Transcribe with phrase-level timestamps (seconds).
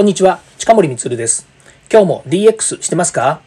[0.00, 1.46] こんにちは、近森光です。
[1.92, 3.42] 今日も DX してますか？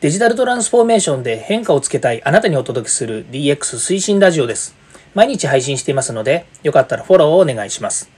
[0.00, 4.74] デジタルトランスフォーメーションで変化をつけたいあなたにお届けする DX 推進ラジオです。
[5.12, 8.08] 毎日配信していますので、よかったらフォローをお願いします。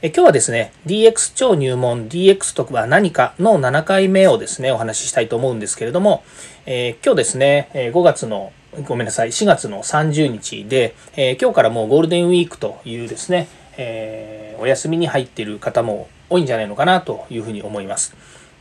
[0.00, 6.22] え今日はですね、DX 超入門 DX とは何かの7回目をですね、お話ししたいと思うんですけれども、
[6.66, 8.52] えー、今日ですね、5月の
[8.86, 18.14] ごめんなさい、4月の30日で、えー、今日からもうゴールデンウィークというですね、えー、お休みに入っている方も多いんじゃないのかなというふうに思います。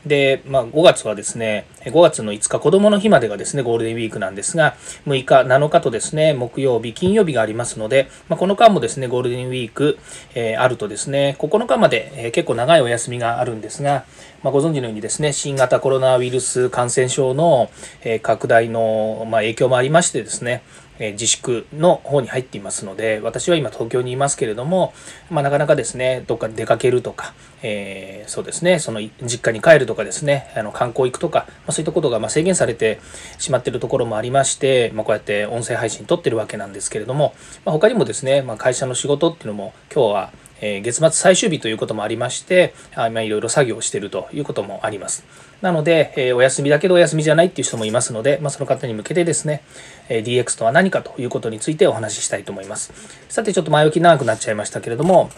[0.06, 4.76] で、まあ、5月はですね、5月の5日、子供の日までがですね、ゴールデンウィークなんですが、
[5.06, 10.00] 6日、7日とですね、木曜日、金曜日がありますので、まあ、この間もですね、ゴールデンウィーク、
[10.36, 14.06] えー、あるとですね、9日まで、えー、結構長いお休みがあるんですが、
[14.42, 17.70] まあ、ご存知のようにですね、新型コロナウイルス感染症の、
[18.04, 20.62] えー、拡大の、まあ、影響もありましてですね、
[21.00, 24.94] え自粛の方に入っていますので、私は今東京にいますけれども、
[25.30, 33.00] まあ、なかなかですね、どっか出かけるとか、えー、そうですね、その実家に帰るとかですね、あの観光行くとか、まあ、そういったことがま制限されて
[33.38, 37.34] しまっているところもありまして、まあ、こうやって音声配信撮ってるわけなんですけれども、
[37.66, 45.24] ま他にもですね、ま会社の仕事っていうのも今日はえ月末最終日ということもありまして、今いろいろ作業をしているということもあります。
[45.62, 49.62] なので、えお休みだけどお休みじゃないっていう人もいますので、ま、その方に向けてですね、
[50.08, 52.94] え DX とは何かということについてお話ししたいと思います。
[53.30, 55.30] さて、ちょっと前置き長くなっちゃいましたけれども、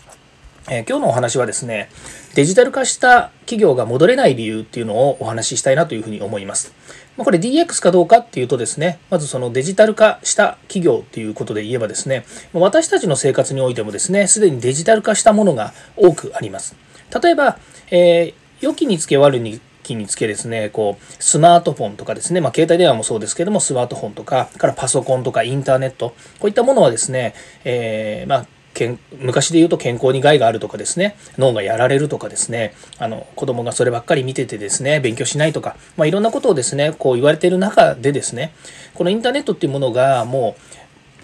[0.70, 1.90] え今日のお話はですね、
[2.36, 6.74] デジタル化した企業が戻れない理由っていうのをお話ししたいなというふうに思います。
[7.18, 16.76] まこれ DX かどうかっていうとですね、まずそのデジタル化した企業っていうことで言えばですね、私たちの生活においてもですね、すでにデジタル化したものが多くあります。
[17.22, 17.58] 例えば、
[17.90, 27.34] えー、良きにつけ悪に気につけですね、こう、スマートフォンとかですね、まあ、携帯電話もそうですけども、スマートフォンとか、からパソコンとかインターネット、こういったものはですね、
[27.66, 28.46] えー、まあ、
[28.82, 38.54] けん昔で言うと健康に害があるとかですね脳がやられるとかですねあの子供がそればっかり見ててですね勉強しないとか、まあ、いろんなことをですねこう言われてる中でですね
[38.96, 40.62] このインターネットっていうものがもう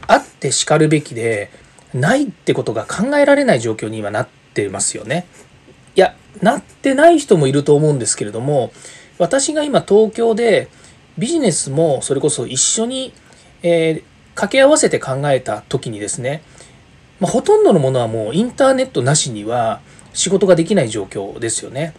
[0.07, 1.49] あってしかるべきで
[1.93, 5.25] ないってことが考えられない状況に今なってますよね。
[5.95, 8.71] いやなってない人もいると思うんですけれども
[9.17, 10.67] 私が今東京で
[11.17, 13.13] ビジネスもそれこそ一緒に、
[13.63, 14.03] えー、
[14.35, 16.43] 掛け合わせて考えた時にですね
[17.19, 19.81] まあ、ほとんどのものはもうインターネットなしには
[20.13, 21.93] 仕事ができない状況ですよね。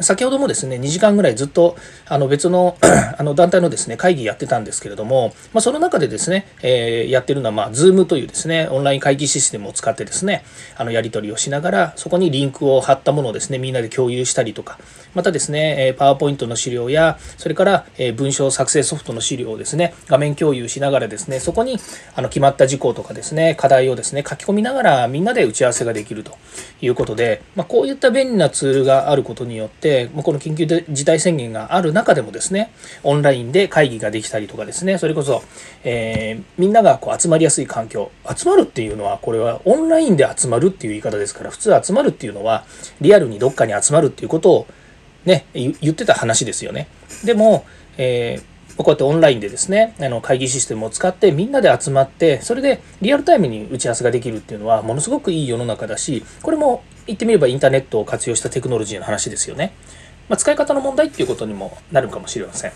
[0.00, 1.76] 先ほどもですね、2時間ぐらいずっと
[2.06, 2.76] あの別の
[3.18, 10.44] あの団体のですね、会議やってたんですけれども、まあ、その中でですね、えー、やってるのは、まあ、Zoom というですね、オンライン会議システムを使ってですね、
[10.76, 14.78] あのやり取りをしながら、そこにリンクを貼ったものをですね、みんなで共有したりとか、
[15.14, 17.86] またですね、パワーポイントの資料や、それから
[18.16, 21.78] 文章作成ソフトの資料をですね、画面共有しながらですね、そこに
[22.14, 26.36] あの決まった事項とかですね、課題をですね、書き込みながらみんなで打ち合わせができると
[26.80, 29.85] いうことで、まあ、こういった便利なツールがあることによって、
[30.22, 35.42] この緊急事態宣言がある中でもですね、オンラインで会議ができたりとかですね、それこそ、
[35.84, 42.64] えー、みんながこう集まりやすい環境、集まるっていうのは、これはオンラインで集まるっていう言い方ですから、普通集まるっていうのは、
[43.00, 44.66] リアルにどっかに集まるっていうことを
[45.24, 46.88] ね、言ってた話ですよね。
[47.24, 47.64] でも、
[47.96, 59.72] えーこうやってオンラインでですね、あの会議システムを使ってみんなで集まって、それでリアルタイムに打ち合わせができるっていうのはものすごくいい世の中だし、これも言ってみればインターネットを活用したテクノロジーの話ですよね。
[60.28, 62.72] まあ、使い方の問題っていうことにもなるかもしれません。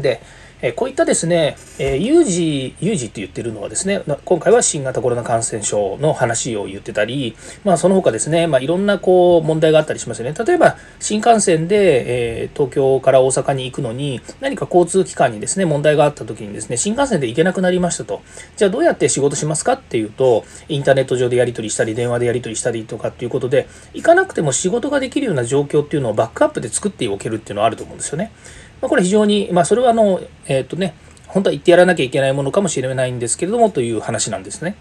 [0.00, 0.22] で、
[0.62, 10.34] えこういったですね、え有事、有事って言ってるのはですね、今回は新型コロナ感染症の話を言ってたり、まあその他ですね、まあいろんなこう問題があったりしますよね。
[10.46, 18.22] 例えば新幹線で、え東京から大阪に行くのに何か交通機関にですね、問題があった時にですね、新幹線で行けなくなりましたと。
[18.56, 28.30] じゃあどうやって仕事しますかっていうと、インターネット上でやり取りしたり、電話でやり取りしたりとかっていうことで、行かなくても仕事ができるような状況っていうのをバックアップで作っておけるっていうのはあると思うんですよね。
[28.82, 30.94] まあ、これ非常に、まあ、それはあの、えっ、ー、とね、
[31.28, 34.74] 本当は言ってやらなきゃいけないものかもしれないんですけれどもという話なんですね。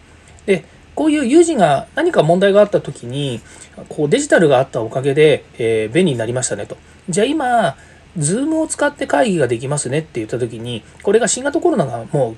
[0.46, 3.40] で、こういう有事が何か問題があった時に、
[3.88, 6.76] こうデジタルがあったおかげで、えー、便利になりましたねと。
[7.08, 7.78] じゃあ今、
[8.18, 12.36] Zoom を使って会議ができますねって言った時に、これが新型コロナがも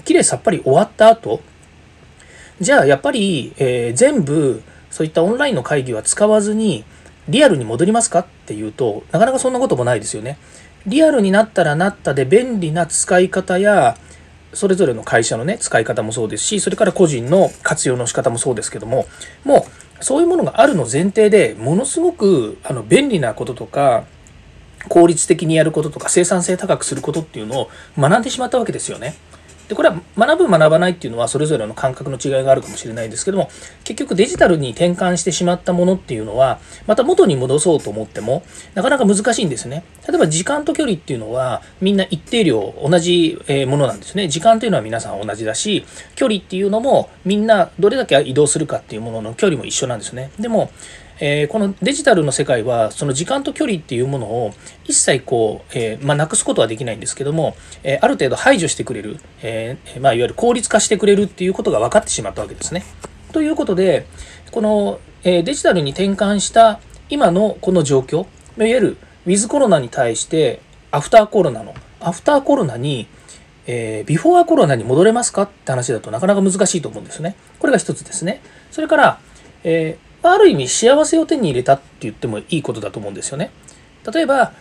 [0.00, 1.40] うきれいさっぱり終わった後、
[2.60, 6.84] じゃあやっぱり、えー、全部そういったオンラインの会議は使わずに
[7.28, 8.20] リアルに戻りますか？
[8.20, 10.38] っていうとなかなかそんなこともないですよね。
[10.86, 13.96] リアルになったらなったで便利な使い方や
[14.52, 19.06] それぞれの会社のね使い方もそうですしそれから個人の活用の仕方もそうですけども
[19.44, 19.66] も
[20.00, 24.04] うそういうものがあるの前提でものすごくあの便利なこととか
[24.88, 29.14] 効率的にやることとか生産性高くすることっていうのを学んでしまったわけですよね。
[29.68, 33.48] でこれは学ぶ学ばないっていうのはそれぞれの感覚の違いがあるかもしれないですけども
[33.84, 38.42] 結局デジタルに転換してしまったものっていうのはまた元に戻そうと思っても
[38.74, 39.84] なかなか難しいんですね。
[40.06, 44.28] 例えば時間と距離っていうのはみんな一定量同じものなんですね。
[44.28, 45.84] 時間というのは皆さん同じだし
[46.14, 50.30] 距離っていうのもみんなどれだけ移動するかっていうものの距離も一緒なんですね。
[50.38, 50.70] でも
[51.20, 62.84] えー、このデジタルの世界はその時間と距離っていうものを一切こう、えー、まあ、なくすことはできないんですけども、え、ある程度排除してくれる、えまあ、いわゆる効率化してくれるっていうことが分かってしまったわけですね。
[63.32, 64.06] ということで
[64.50, 68.26] この、えデジタルに転換した今のこの状況
[68.56, 68.96] いわゆる
[69.26, 73.08] ウィズコロナに対してアフターコロナのアフターコロナに
[73.66, 77.36] えー、ビフォーコロナに戻れますかって話だとなかなか難しいと思うんですね。
[77.58, 78.42] これが一つですね。
[78.70, 79.20] それから、
[79.62, 79.98] え
[80.32, 83.50] ある意味幸せを手に入れたって言ってもいいことだと思うんですよね。
[84.12, 84.52] 例えば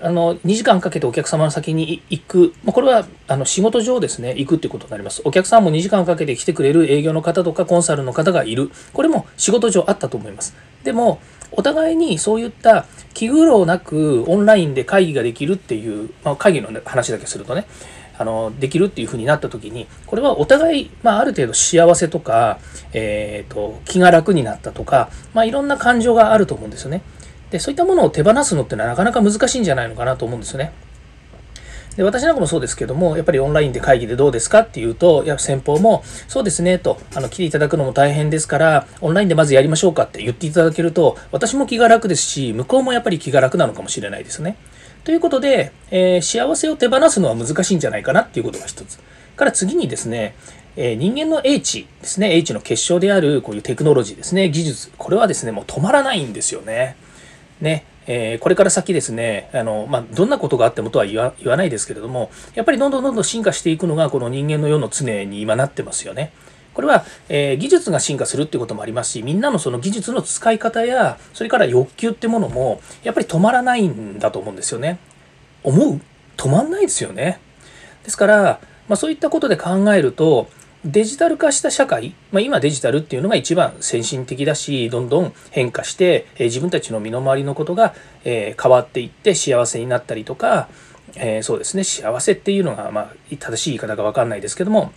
[0.00, 5.22] あの2時間かけてお客様の先に行く、まこれはあの仕事上ですね、行くっていうことになります。
[5.24, 8.70] お客さんも2時間かけて来てくれる営業の方とかコンサルの方がいる。
[8.92, 10.54] これも仕事上あったと思います。
[10.82, 11.20] でも、
[11.52, 17.66] お互いにそういった気苦労なくオンラインで会議ができるっていう、まあ、会議の話だけするとね、
[18.22, 22.60] あのできるっていうふうになった時にこれはお互い、まあ、ある程度幸せとか、
[22.92, 27.02] えーと、気が楽になったとか、まあ、いろんな感情があると思うんですよね。
[27.50, 30.72] でそういったものを手放すのってのはなかなか難しいんじゃないのかなと思うんですよね。
[31.96, 44.56] で私なんかもそうですけども、やっぱりオンラインで会議でどうですかっていうと、や先方も、そうですねと、あの来ていただくのも大変ですから、オンラインでまずやりましょうかって言っていただけると、私も気が楽ですし、向こうもやっぱり気が楽なのかもしれないですね。
[45.04, 48.98] ということで、えー、幸せを手放すのは難しいんじゃないかなっていうことが一つ。
[49.36, 50.34] から次にですね、
[50.76, 56.96] えー、人間の英知ですね、英知の結晶であるこういうテクノロジーですね、技術、これはですね、もう止まらないんですよね。
[57.60, 66.32] ね、えー、これから先ですね、あの、まあ、どんなことがあってもとは言わないですけれども、やっぱりどんどんどんどん進化していくのがこの人間の世の常に今なってますよね。
[66.74, 74.98] これは、えー、技術が進化するっていうこともありますし、みんなのその技術の使い方や、それから欲求ってものも、やっぱり止まらないんだと思うんですよね。
[75.62, 76.00] 思う？
[76.36, 77.40] 止まんないですよね。
[78.04, 80.48] ですから、まあ、そういったことで考えると、
[80.84, 87.94] デジタル化した社会、まあ、今デジタルっていうのが一番先進的だし、どんどん変化して、えー、自分たちの身の回りのことが、
[88.24, 90.68] えー、変わっていって幸せになったりとか、
[91.14, 94.92] えー、そうですね、幸せっていうのが、まあ、正しい言い方がわかんないですけども、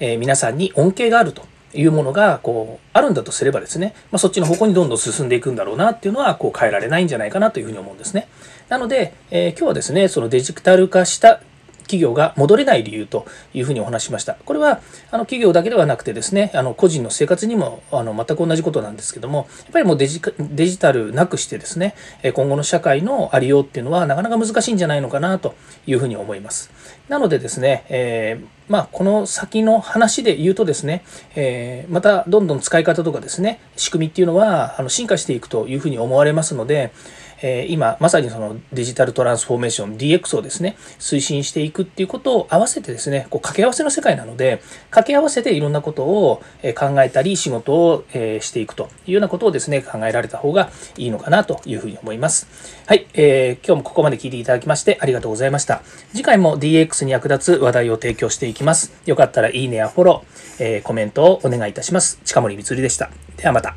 [0.00, 1.42] え皆さんに恩恵があると
[1.74, 8.28] いうものがこうあるんだとすればですね、まあ、そっちの方向にどんどん進んでいくんだろうなっていうのはこう変えられないんじゃないかなというふうに思うんですね。
[8.68, 11.40] なので、えー、今日はですねそのデジタル化した
[11.84, 14.34] 企業が戻れない理由というふうにお話しました。
[14.34, 14.80] これは
[15.10, 21.94] あの企業だけではなくてですね、あの個人の生活にもあの全く同じことなんですけども、やっぱりもうデジデジタルなくしてですね、
[22.34, 25.54] 今後の社会のありようっていうのはなかなか難しいんじゃないのかなと
[25.86, 26.70] いうふうに思います。
[27.08, 31.04] なのでですね、えー、まあ、この先の話で言うとですね、
[31.34, 36.92] えー、またどんどん使い方とかですね、仕組みっていうのはあの進化していくというふうに思われますので、
[37.42, 46.42] え今まさにそのデジタルトランスフォーメーション DX をですね推進していくっていうことを合わせてですねこう掛け合わせの世界なので掛け合わせていろんなことを
[46.74, 52.46] 考えたり仕事をしていくというようなことをですね考えられた方がいいのかなというふうに思います。
[52.86, 55.82] はい、えー、今日もここまで聞いていただきましてありがとうございました。
[56.12, 58.92] 次回も DX に役立つ話題を提供していきます。
[59.06, 62.20] よかったらいいねやフォロー、えー、コメントをお願いいたします。
[62.24, 63.10] 近森光でした。
[63.36, 63.74] ではまた。